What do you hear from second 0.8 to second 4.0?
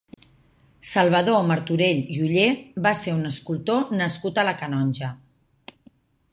Salvador Martorell i Oller va ser un escultor